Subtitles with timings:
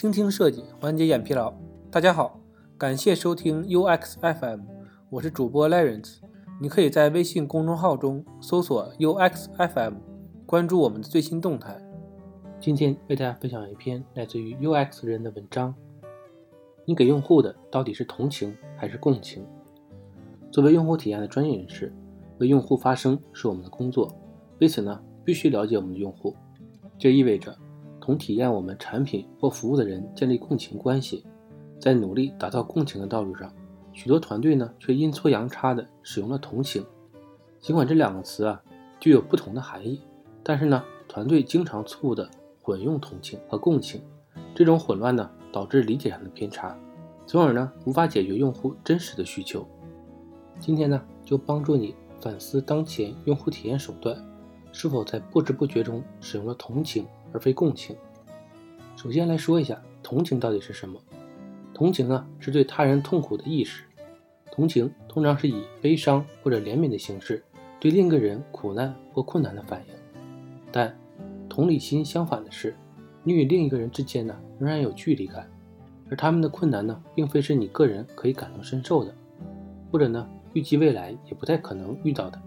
[0.00, 1.52] 倾听设计，缓解眼疲劳。
[1.90, 2.40] 大家好，
[2.78, 4.60] 感谢收听 UX FM，
[5.10, 6.20] 我是主播 Lawrence。
[6.58, 9.96] 你可以在微信公众号中搜索 UX FM，
[10.46, 11.78] 关注我们的最新动态。
[12.58, 15.74] 今天为大家分享一篇来自于 UX 人的文章：
[16.86, 19.44] 你给用户的到底是同情还是共情？
[20.50, 21.94] 作为用户体验的专业人士，
[22.38, 24.10] 为用户发声是我们的工作。
[24.60, 26.34] 为此呢，必须了解我们的用户，
[26.98, 27.54] 这意味着
[28.10, 31.24] 同体验我们产品或服务的人建立共情关系。
[31.78, 33.54] 在努力打造共情的道路上，
[33.92, 36.84] 许多团队呢却阴错阳差的使用了同情。
[37.60, 38.60] 尽管这两个词啊
[38.98, 40.00] 具有不同的含义，
[40.42, 42.28] 但是呢，团队经常错误的
[42.60, 44.02] 混用同情和共情。
[44.56, 46.76] 这种混乱呢导致理解上的偏差，
[47.28, 49.64] 从而呢无法解决用户真实的需求。
[50.58, 54.20] 今天呢就帮助你反思当前用户体验手段。
[54.72, 57.96] 是否在不知不觉中使用了同情而非共情？
[58.96, 61.00] 首先来说一下同情到底是什么？
[61.72, 63.84] 同情呢是对他人痛苦的意识。
[64.52, 67.42] 同情通常是以悲伤或者怜悯的形式
[67.78, 69.94] 对另一个人苦难或困难的反应。
[70.72, 70.94] 但
[71.48, 72.76] 同理心相反的是，
[73.24, 75.48] 你与另一个人之间呢仍然有距离感，
[76.10, 79.14] 而他们的困难呢并非是你个人可以感同身受的，
[79.90, 82.38] 或者呢预计未来也不太可能遇到的。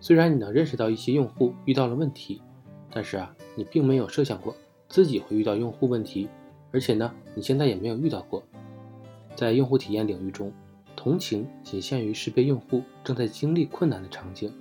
[0.00, 2.40] 虽然你能认识到一些用户遇到了问题，
[2.90, 4.54] 但是啊，你并没有设想过
[4.88, 6.28] 自己会遇到用户问题，
[6.72, 8.42] 而且呢，你现在也没有遇到过。
[9.34, 10.52] 在用户体验领域中，
[10.94, 14.52] 同情仅限于识别用户正在经历困难的场景、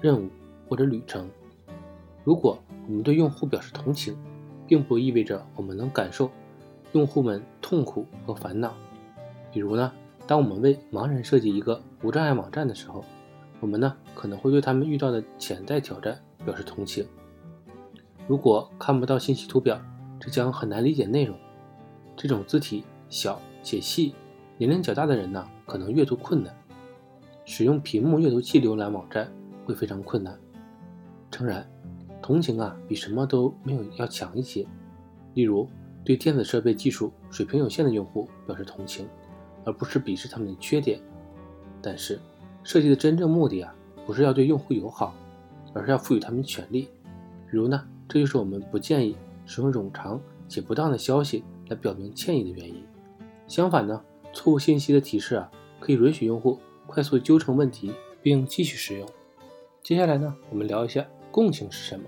[0.00, 0.28] 任务
[0.68, 1.28] 或者旅程。
[2.24, 4.16] 如果我们对用户表示同情，
[4.66, 6.30] 并不意味着我们能感受
[6.92, 8.74] 用户们痛苦和烦恼。
[9.52, 9.92] 比如呢，
[10.26, 13.04] 当我们为盲人设计一个无障碍网站的时候。
[13.58, 17.06] 我们呢可能会对他们遇到的潜在挑战表示同情。
[18.26, 19.80] 如果看不到信息图表，
[20.18, 21.36] 这将很难理解内容。
[22.16, 24.14] 这种字体小且细，
[24.58, 26.54] 年龄较大的人呢可能阅读困难。
[27.44, 29.30] 使用屏幕阅读器浏览网站
[29.64, 30.36] 会非常困难。
[31.30, 31.68] 诚然，
[32.20, 34.66] 同情啊比什么都没有要强一些。
[35.34, 35.68] 例如，
[36.04, 39.08] 对电子设备技术水平有限的用户表示同情，
[39.64, 41.00] 而不是鄙视他们的缺点。
[41.82, 42.18] 但是。
[42.64, 43.72] 设计的真正目的啊，
[44.04, 45.14] 不是要对用户友好，
[45.72, 46.88] 而是要赋予他们权利。
[47.48, 52.84] 比如呢，这就是我们不建议使用冗长且不当的消息来表明歉意的原因。
[53.46, 54.02] 相反呢，
[54.32, 55.50] 错误信息的提示啊，
[55.80, 59.08] 可以允许用户快速纠正问题并继续使用。
[59.82, 62.04] 接下来呢，我们聊一下共情是什么。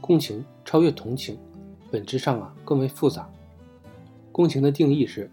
[0.00, 1.38] 共情超越同情，
[1.90, 3.28] 本质上啊更为复杂。
[4.32, 5.30] 共情的定义是，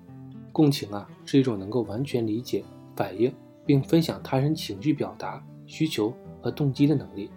[0.51, 2.63] 共情啊是一种能够完全理解、
[2.95, 3.33] 反应。
[3.67, 7.31] 并分享他人情绪表达、需求和动机的能力。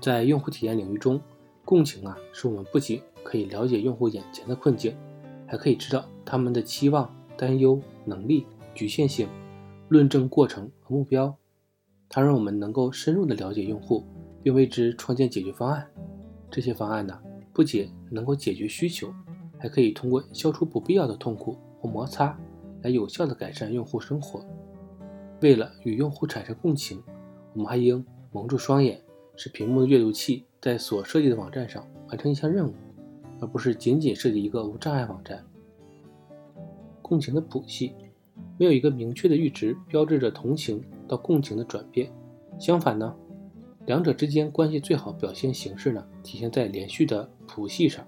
[0.00, 1.20] 在用户体验领域中，
[1.64, 4.96] 共情啊，是我们不仅可以了解用户眼前的困境，
[5.46, 9.28] 还可以知道他们的期望、担忧、能力、局限性、
[9.88, 11.34] 论证过程和目标。
[12.08, 14.04] 它让我们能够深入地了解用户，
[14.42, 15.86] 并为之创建解决方案。
[16.50, 17.18] 这些方案呢，
[17.54, 19.10] 不仅能够解决需求，
[19.58, 22.38] 还可以通过消除不必要的痛苦或摩擦，
[22.82, 24.44] 来有效地改善用户生活。
[25.40, 27.02] 为了与用户产生共情，
[27.54, 29.00] 我们还应蒙住双眼，
[29.36, 32.74] 使屏幕的阅读器在所设计的网站上完成一项任务，
[33.40, 35.44] 而不是仅仅设计一个无障碍网站。
[37.00, 37.92] 共情的谱系
[38.58, 42.10] 没有一个明确的阈值标志着同情到共情的转变。
[42.58, 43.14] 相反呢，
[43.86, 48.06] 两者之间关系最好表现形式呢，体现在连续的谱系上。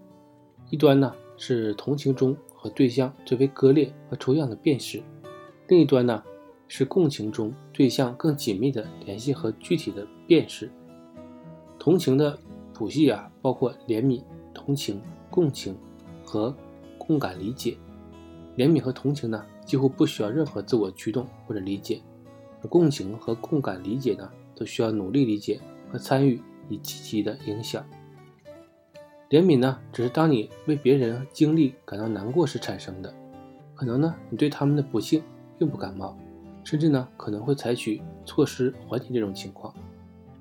[0.71, 5.03] 一端呢是同情中和对象最为割裂和抽象的辨识，
[5.69, 6.23] 另一端呢。
[6.67, 10.71] 是共情中对象更紧密的联系和具体的辨识。
[11.85, 12.39] 同情的
[12.73, 14.23] 谱系啊，包括怜悯、
[14.55, 15.77] 同情、共情
[16.25, 16.57] 和
[16.97, 17.77] 共感理解。
[18.57, 22.01] 怜悯和同情呢，几乎不需要任何自我驱动或者理解；
[22.63, 25.61] 而共情和共感理解呢，都需要努力理解
[25.93, 26.41] 和参与
[26.71, 27.85] 以积极的影响。
[29.29, 33.15] 怜悯呢，只是当你为别人经历感到难过时产生的，
[33.75, 35.23] 可能呢，你对他们的不幸
[35.59, 36.17] 并不感冒。
[36.65, 39.75] 甚至呢可能会采取措施缓解这种情况，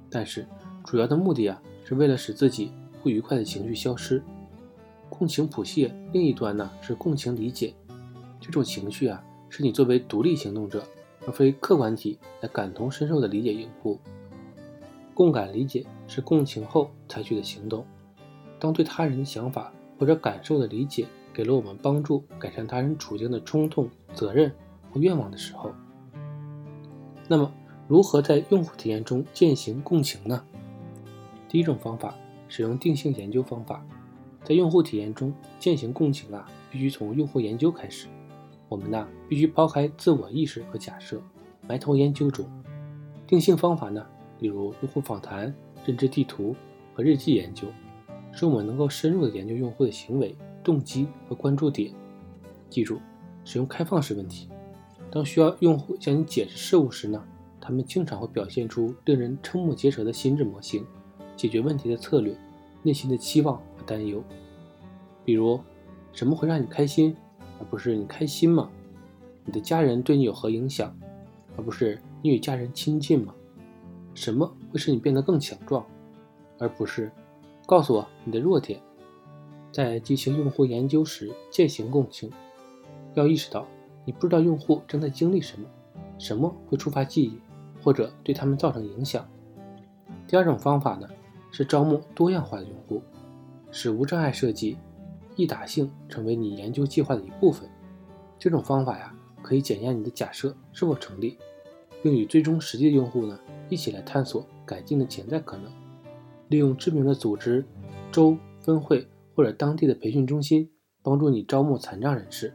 [0.09, 0.47] 但是
[0.83, 2.71] 主要的目的啊是为了使自己
[3.01, 4.21] 不愉快的情绪消失。
[5.09, 7.73] 共情谱系另一端呢是共情理解，
[8.39, 10.83] 这种情绪啊是你作为独立行动者
[11.25, 13.99] 而非客观体来感同身受的理解用户。
[15.13, 17.85] 共感理解是共情后采取的行动，
[18.59, 24.51] 当对他人的想法或者感受的理解给了我们帮助改善他人处境的冲动、责任
[24.91, 25.71] 和愿望的时候。
[27.27, 27.51] 那么，
[27.87, 30.43] 如何在用户体验中践行共情呢？
[31.53, 32.15] 第一种方法，
[32.47, 33.85] 使用定性研究方法。
[34.43, 38.07] 在用户体验中践行共情啊，必须从用户研究开始。
[38.67, 41.21] 我们呢，必须抛开自我意识和假设，
[41.67, 42.43] 埋头研究中。
[43.27, 44.03] 定性方法呢，
[44.39, 45.53] 例如用户访谈、
[45.85, 46.55] 认知地图
[46.95, 47.67] 和日记研究，
[48.31, 51.93] 使我们能够深入的研究用户的行为、动机和关注点。
[52.67, 52.99] 记住，
[53.45, 54.49] 使用开放式问题。
[55.11, 57.23] 当需要用户向你解释事物时呢，
[57.61, 60.83] 他们经常会表现出令人瞠目结舌的心智模型、
[61.43, 62.33] 解决问题的策略、
[62.83, 64.23] 内心的期望和担忧。
[65.25, 65.59] 比如，
[66.13, 67.13] 什么会让你开心？
[67.59, 68.69] 而不是你开心吗？
[69.43, 70.97] 你的家人对你有何影响？
[71.57, 73.35] 而不是你与家人亲近吗？
[74.13, 75.85] 什么会使你变得更强壮？
[76.59, 77.11] 而不是
[77.65, 78.79] 告诉我你的弱点？
[79.69, 82.31] 在进行用户研究时，践行共情，
[83.15, 83.67] 要意识到
[84.05, 85.67] 你不知道用户正在经历什么，
[86.17, 87.37] 什么会触发记忆，
[87.83, 89.27] 或者对他们造成影响。
[90.25, 91.05] 第二种方法呢，
[91.53, 93.01] 是招募多样化的用户，
[93.71, 94.77] 使无障碍设计。
[95.35, 97.67] 易打性成为你研究计划的一部分。
[98.37, 101.37] 这种方法呀，可以检验你的假设是否成立，
[102.03, 105.71] 并与最终实际的用户呢一起来探索改进的潜在可能。
[106.49, 107.65] 利用知名的组织、
[108.11, 110.69] 州分会或者当地的培训中心，
[111.01, 112.53] 帮助你招募残障人士。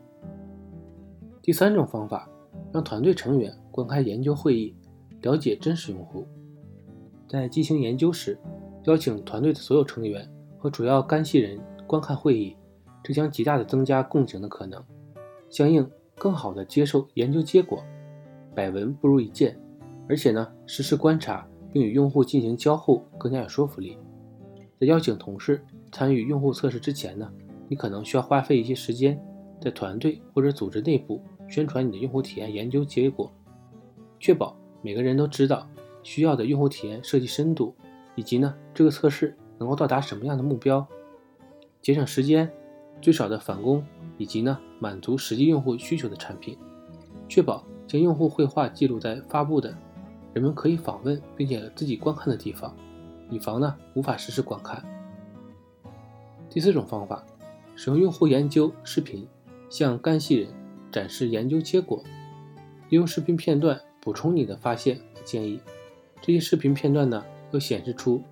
[1.42, 2.30] 第三种方法，
[2.72, 4.76] 让团队成员观看研究会议，
[5.22, 6.28] 了解真实用户。
[7.28, 8.38] 在进行研究时，
[8.84, 10.28] 邀请团队的所有成员
[10.58, 12.56] 和主要干系人观看会议。
[13.02, 14.82] 这将极大的增加共情的可能，
[15.48, 17.82] 相应更好的接受研究结果。
[18.54, 19.58] 百闻不如一见，
[20.08, 23.96] 而且呢，实时观察并与用户进行交互更加有说服力。
[24.78, 27.32] 在邀请同事参与用户测试之前呢，
[27.68, 29.18] 你可能需要花费一些时间，
[29.60, 33.32] 在团队或者组织内部宣传你的用户体验研究结果，
[34.18, 35.66] 确保每个人都知道
[36.02, 37.74] 需要的用户体验设计深度，
[38.18, 40.84] 以及呢这个测试能够到达什么样的目标，
[41.80, 42.50] 节省时间。
[43.00, 43.86] 最少的返工，
[44.16, 46.58] 以及呢满足实际用户需求的产品，
[47.28, 49.72] 确保将用户绘画记录在发布的
[50.34, 52.74] 人们可以访问并且自己观看的地方，
[53.30, 54.84] 以防呢无法实时观看。
[56.50, 57.24] 第四种方法，
[57.76, 59.24] 使用用户研究视频
[59.70, 60.48] 向干系人
[60.90, 62.02] 展示研究结果，
[62.88, 65.60] 利用视频片段补充你的发现和建议。
[66.20, 68.22] 这些视频片段呢会显示出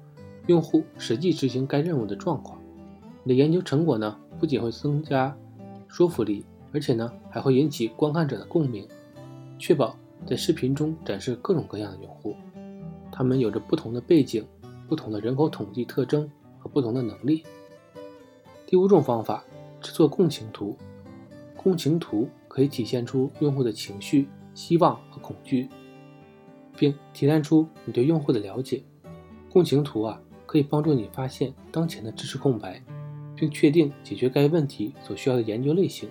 [0.47, 2.61] 用户实际执行该任务的状况。
[3.23, 4.17] 你的研究成果呢？
[4.39, 5.35] 不仅会增加
[5.89, 8.87] 说服力，而且呢还会引起观看者的共鸣，
[9.59, 9.97] 确保
[10.27, 12.37] 在视频中展示各种各样的用户，
[13.11, 14.47] 他们有着不同的背景、
[14.87, 17.45] 不同的人口统计特征和不同的能力。
[18.67, 19.43] 第五种方法，
[19.81, 20.77] 制作共情图。
[21.57, 25.69] 共情图可以体现出用户的情绪、希望和恐惧，
[26.77, 28.85] 并提炼出你对用户的了解。
[29.57, 32.79] 共情图啊，可以帮助你发现当前的知识空白。
[33.35, 36.11] 并确定解决该问题所需要的研究类型。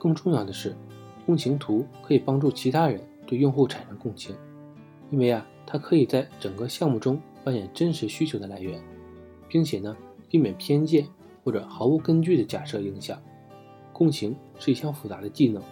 [0.00, 0.74] 更重要的是，
[1.24, 4.34] 共情图可以帮助其他人对用户产生共情，
[5.12, 8.82] 因为啊，它可以在整个项目中扮演真实需求的来源，
[9.48, 9.96] 并且呢，
[10.28, 11.06] 避免偏见
[11.44, 13.16] 或者毫无根据的假设影响。
[13.92, 15.62] 共情是一项复杂的技能，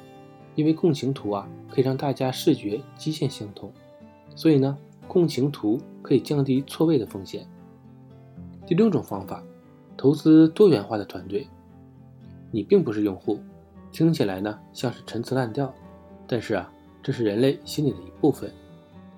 [0.55, 3.73] 因为共情图啊可以让大家视觉基线相同，
[4.37, 7.47] 所以呢，共情图可以降低错位的风险。
[8.67, 9.43] 第六种方法。
[9.97, 11.47] 投资多元化的团队，
[12.51, 13.39] 你并不是用户，
[13.93, 15.73] 听起来呢像是陈词滥调，
[16.27, 18.53] 但是啊，这是人类心理的一部分，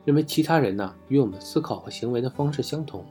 [0.05, 3.03] 认为其他人呢与我们思考和行为的方式相同。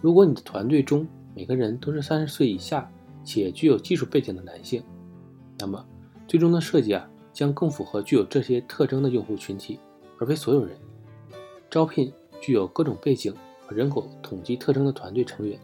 [0.00, 2.88] 如果你的团队中每个人都是三十岁以下
[3.24, 4.80] 且具有技术背景的男性，
[5.58, 5.84] 那么
[6.28, 9.80] 最终的设计啊将更符合具有这些特征的用户群体，
[10.18, 10.78] 而非所有人。
[11.76, 15.60] 招聘具有各种背景和人口统计特征的团队成员。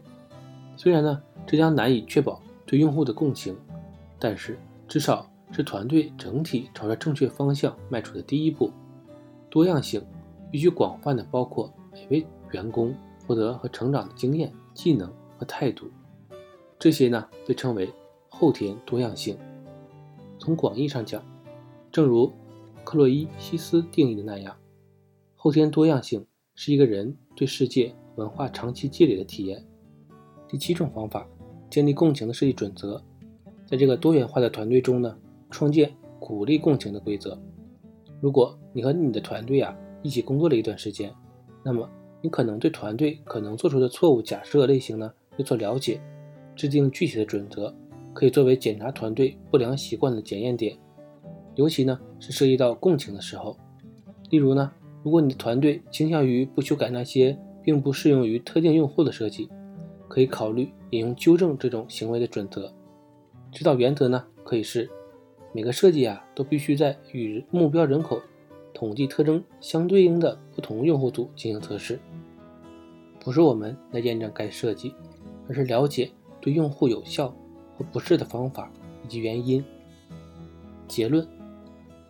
[0.77, 3.57] 虽然呢，这将难以确保对用户的共情，
[4.19, 8.69] 但是至少是团队整体朝着正确方向迈出的第一步。
[9.49, 10.05] 多样性
[10.51, 15.87] 必须广泛的包括每位员工获得和成长的经验、技能和态度，
[16.77, 17.91] 这些呢被称为
[18.29, 19.35] 后天多样性。
[20.37, 21.23] 从广义上讲，
[21.91, 22.31] 正如
[22.83, 24.55] 克洛伊西斯定义的那样，
[25.43, 29.61] 后天多样性是一个人对世界文化长期积累的体验。
[30.47, 31.27] 第七种方法，
[31.69, 33.03] 建立共情的设计准则，
[33.65, 35.13] 在这个多元化的团队中呢，
[35.49, 37.37] 创建鼓励共情的规则。
[38.21, 41.13] 如果你和你的团队啊一起工作了一段时间，
[41.61, 41.89] 那么
[42.21, 45.99] 你可能对团队可能做出的错误假设类型呢有所了解，
[46.55, 47.75] 制定具体的准则，
[48.13, 50.77] 可以作为检查团队不良习惯的检验点。
[51.55, 53.57] 尤其呢是涉及到共情的时候，
[54.29, 54.71] 例如呢，
[55.03, 59.49] 如果你的团队倾向于不修改那些并不适用于特定用户的设计。
[60.07, 62.71] 可以考虑引用纠正这种行为的准则。
[63.51, 64.87] 指导原则呢，可以是
[65.53, 68.21] 每个设计啊都必须在与目标人口
[68.75, 71.99] 统计特征相对应的不同用户组进行测试。
[73.19, 74.93] 不是我们来验证该设计，
[75.47, 77.29] 而是了解对用户有效
[77.75, 78.71] 或不适的方法
[79.03, 79.65] 以及原因。
[80.87, 81.27] 结论：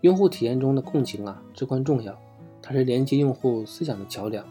[0.02, 2.20] 用户体验中的共情啊至关重要，
[2.64, 4.44] 它是连接用户思想的桥梁，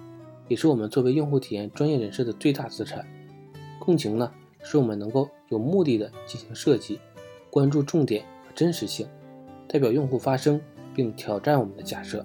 [0.46, 3.04] 也是我们作为用户体验专业人士的最大资产。
[3.80, 4.30] 共情呢，
[4.62, 7.00] 使我们能够有目的的进行设计，
[7.50, 9.06] 关注重点和真实性，
[9.66, 10.60] 代表用户发声
[10.94, 12.24] 并挑战我们的假设。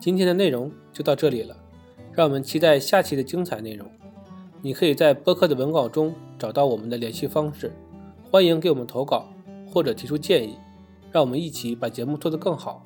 [0.00, 1.56] 今天的内容就到这里了，
[2.12, 3.86] 让我们期待下期的精彩内容。
[4.60, 7.72] 你可以在播客的文稿中找到我们的联系方式，
[8.28, 9.28] 欢迎给我们投稿
[9.72, 10.56] 或者提出建议。
[11.12, 12.82] 让我们一起把节目做得更好。